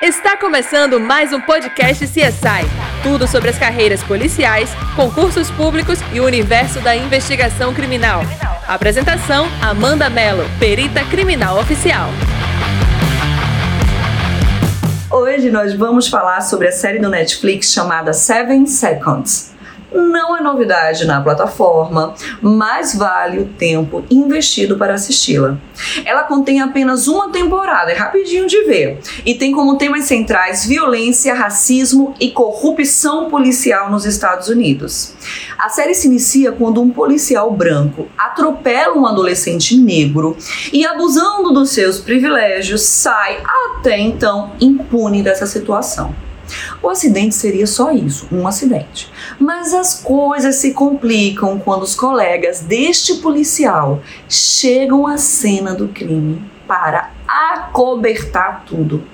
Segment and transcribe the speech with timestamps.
[0.00, 2.64] Está começando mais um podcast CSI.
[3.02, 8.20] Tudo sobre as carreiras policiais, concursos públicos e o universo da investigação criminal.
[8.68, 12.10] Apresentação: Amanda Mello, perita criminal oficial.
[15.10, 19.57] Hoje nós vamos falar sobre a série do Netflix chamada Seven Seconds.
[19.90, 25.56] Não é novidade na plataforma, mas vale o tempo investido para assisti-la.
[26.04, 31.34] Ela contém apenas uma temporada, é rapidinho de ver, e tem como temas centrais violência,
[31.34, 35.14] racismo e corrupção policial nos Estados Unidos.
[35.58, 40.36] A série se inicia quando um policial branco atropela um adolescente negro
[40.72, 46.27] e, abusando dos seus privilégios, sai até então impune dessa situação.
[46.82, 49.10] O acidente seria só isso, um acidente.
[49.38, 56.42] Mas as coisas se complicam quando os colegas deste policial chegam à cena do crime
[56.66, 59.04] para acobertar tudo.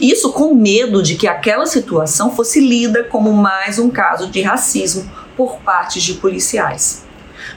[0.00, 5.10] Isso com medo de que aquela situação fosse lida como mais um caso de racismo
[5.36, 7.04] por parte de policiais.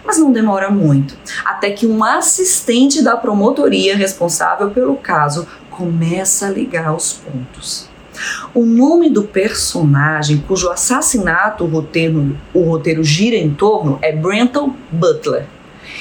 [0.04, 6.50] Mas não demora muito, até que um assistente da promotoria responsável pelo caso começa a
[6.50, 7.90] ligar os pontos.
[8.54, 14.74] O nome do personagem cujo assassinato o roteiro, o roteiro gira em torno é Brenton
[14.92, 15.46] Butler.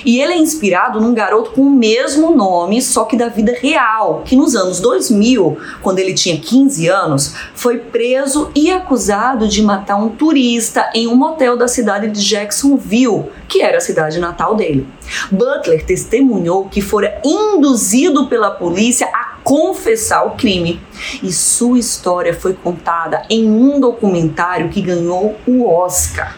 [0.05, 4.23] E ele é inspirado num garoto com o mesmo nome, só que da vida real,
[4.25, 9.97] que nos anos 2000, quando ele tinha 15 anos, foi preso e acusado de matar
[9.97, 14.87] um turista em um motel da cidade de Jacksonville, que era a cidade natal dele.
[15.31, 20.81] Butler testemunhou que fora induzido pela polícia a confessar o crime.
[21.23, 26.37] E sua história foi contada em um documentário que ganhou o Oscar.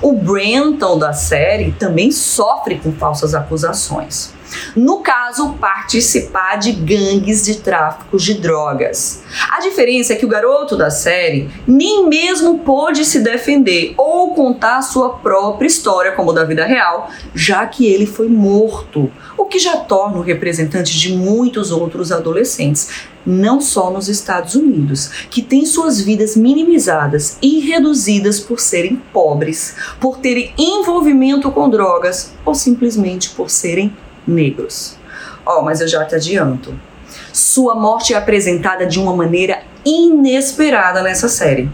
[0.00, 4.35] O Brenton da série também sofre com falsas acusações.
[4.74, 9.22] No caso, participar de gangues de tráfico de drogas.
[9.50, 14.82] A diferença é que o garoto da série nem mesmo pôde se defender ou contar
[14.82, 19.76] sua própria história, como da vida real, já que ele foi morto, o que já
[19.76, 26.00] torna o representante de muitos outros adolescentes, não só nos Estados Unidos, que têm suas
[26.00, 33.50] vidas minimizadas e reduzidas por serem pobres, por terem envolvimento com drogas ou simplesmente por
[33.50, 33.94] serem
[34.26, 34.96] negros.
[35.44, 36.74] Ó, oh, mas eu já te adianto.
[37.32, 41.70] Sua morte é apresentada de uma maneira inesperada nessa série.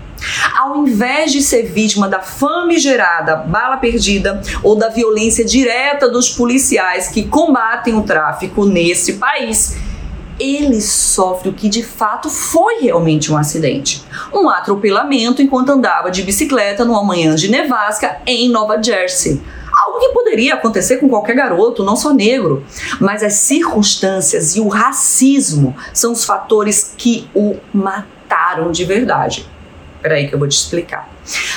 [0.59, 7.09] Ao invés de ser vítima da famigerada bala perdida ou da violência direta dos policiais
[7.09, 9.77] que combatem o tráfico nesse país,
[10.39, 14.05] ele sofre o que de fato foi realmente um acidente.
[14.33, 19.41] Um atropelamento enquanto andava de bicicleta numa manhã de nevasca em Nova Jersey
[19.93, 22.65] algo que poderia acontecer com qualquer garoto, não só negro.
[23.01, 29.47] Mas as circunstâncias e o racismo são os fatores que o mataram de verdade.
[30.03, 31.09] Peraí que eu vou te explicar.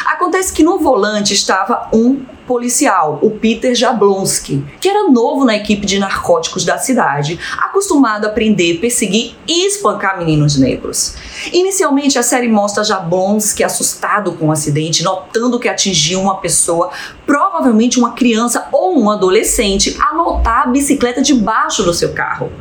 [0.05, 5.85] Acontece que no volante estava um policial, o Peter Jablonski, que era novo na equipe
[5.85, 11.15] de narcóticos da cidade, acostumado a prender, perseguir e espancar meninos negros.
[11.51, 16.91] Inicialmente, a série mostra Jablonski assustado com o acidente, notando que atingiu uma pessoa,
[17.25, 22.51] provavelmente uma criança ou um adolescente, a notar a bicicleta debaixo do seu carro.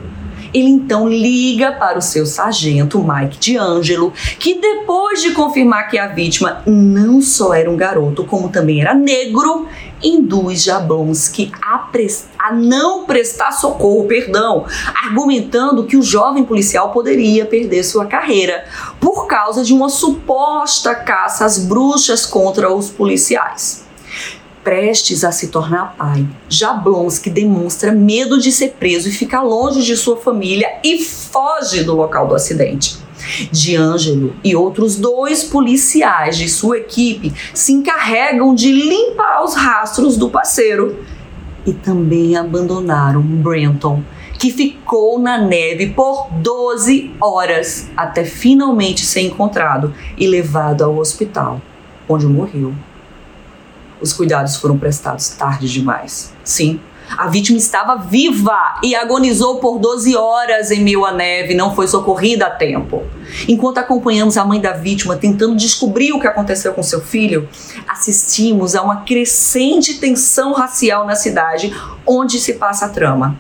[0.55, 6.07] Ele então liga para o seu sargento, Mike D'Angelo, que depois de confirmar que a
[6.07, 9.67] vítima não só era um garoto, como também era negro,
[10.01, 11.91] induz Jablonski a,
[12.39, 14.65] a não prestar socorro, perdão,
[15.05, 18.65] argumentando que o jovem policial poderia perder sua carreira
[19.01, 23.84] por causa de uma suposta caça às bruxas contra os policiais
[24.65, 29.97] prestes a se tornar pai, Jablonski demonstra medo de ser preso e fica longe de
[29.97, 32.97] sua família e foge do local do acidente.
[33.53, 40.31] D'Angelo e outros dois policiais de sua equipe se encarregam de limpar os rastros do
[40.31, 40.99] parceiro
[41.67, 44.03] e também abandonaram Brenton,
[44.39, 51.63] que ficou na neve por 12 horas até finalmente ser encontrado e levado ao hospital,
[52.09, 52.75] onde morreu
[54.01, 56.33] os cuidados foram prestados tarde demais.
[56.43, 56.81] Sim,
[57.17, 61.87] a vítima estava viva e agonizou por 12 horas em meio à neve, não foi
[61.87, 63.05] socorrida a tempo.
[63.49, 67.49] Enquanto acompanhamos a mãe da vítima tentando descobrir o que aconteceu com seu filho,
[67.87, 71.73] assistimos a uma crescente tensão racial na cidade
[72.07, 73.39] onde se passa a trama.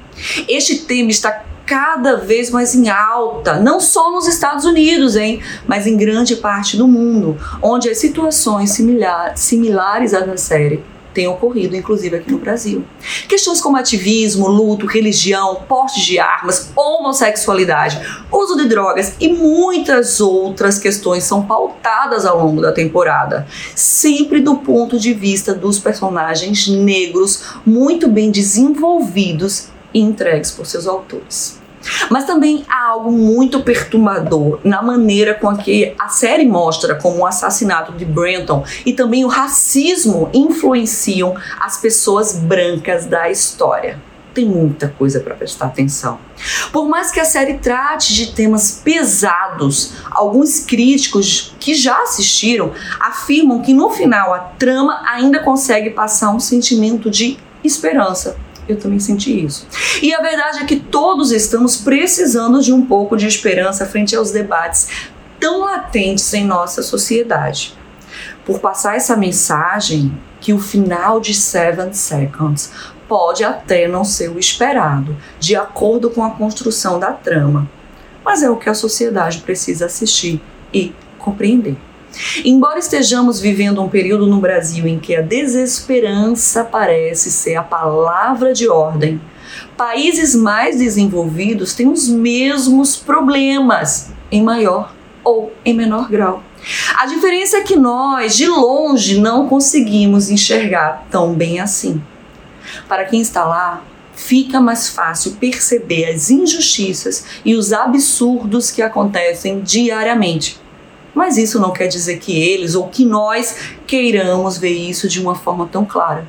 [0.48, 5.86] Este tema está cada vez mais em alta, não só nos Estados Unidos, hein, mas
[5.86, 10.82] em grande parte do mundo, onde as situações similar, similares à da série
[11.14, 12.84] tem ocorrido, inclusive aqui no Brasil.
[13.28, 18.00] Questões como ativismo, luto, religião, porte de armas, homossexualidade,
[18.32, 23.46] uso de drogas e muitas outras questões são pautadas ao longo da temporada,
[23.76, 30.86] sempre do ponto de vista dos personagens negros muito bem desenvolvidos e entregues por seus
[30.86, 31.62] autores.
[32.10, 37.26] Mas também há algo muito perturbador na maneira com que a série mostra como o
[37.26, 44.00] assassinato de Brenton e também o racismo influenciam as pessoas brancas da história.
[44.32, 46.18] Tem muita coisa para prestar atenção.
[46.72, 53.62] Por mais que a série trate de temas pesados, alguns críticos que já assistiram afirmam
[53.62, 58.36] que no final a trama ainda consegue passar um sentimento de esperança
[58.68, 59.66] eu também senti isso.
[60.02, 64.30] E a verdade é que todos estamos precisando de um pouco de esperança frente aos
[64.30, 64.88] debates
[65.38, 67.76] tão latentes em nossa sociedade.
[68.44, 72.72] Por passar essa mensagem que o final de Seven Seconds
[73.08, 77.68] pode até não ser o esperado, de acordo com a construção da trama,
[78.24, 81.76] mas é o que a sociedade precisa assistir e compreender.
[82.44, 88.52] Embora estejamos vivendo um período no Brasil em que a desesperança parece ser a palavra
[88.52, 89.20] de ordem,
[89.76, 96.42] países mais desenvolvidos têm os mesmos problemas, em maior ou em menor grau.
[96.96, 102.02] A diferença é que nós, de longe, não conseguimos enxergar tão bem assim.
[102.88, 103.82] Para quem está lá,
[104.14, 110.63] fica mais fácil perceber as injustiças e os absurdos que acontecem diariamente
[111.14, 113.56] mas isso não quer dizer que eles ou que nós
[113.86, 116.26] queiramos ver isso de uma forma tão clara,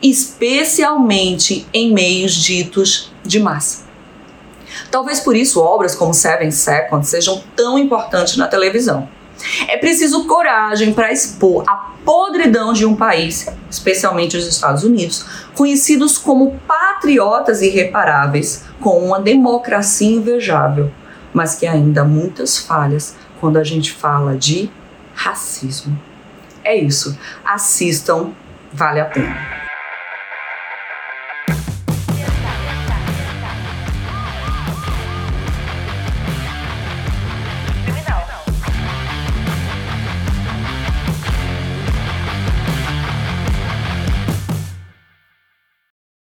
[0.00, 3.88] especialmente em meios ditos de massa.
[4.90, 9.08] Talvez por isso obras como Seven Seconds sejam tão importantes na televisão.
[9.68, 15.24] É preciso coragem para expor a podridão de um país, especialmente os Estados Unidos,
[15.54, 20.90] conhecidos como patriotas irreparáveis, com uma democracia invejável,
[21.32, 24.70] mas que ainda muitas falhas quando a gente fala de
[25.14, 25.98] racismo.
[26.64, 27.18] É isso.
[27.44, 28.32] Assistam,
[28.72, 29.57] vale a pena.